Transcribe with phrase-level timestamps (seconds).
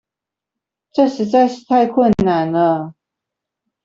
[0.95, 2.95] 這實在是太困難了